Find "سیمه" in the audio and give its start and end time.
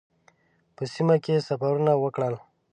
0.93-1.15